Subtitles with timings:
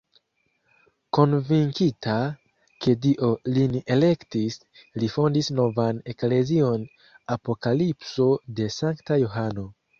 [1.17, 2.15] Konvinkita,
[2.85, 4.59] ke Dio lin elektis,
[5.03, 6.91] li fondis novan eklezion
[7.39, 9.73] Apokalipso de sankta Johano.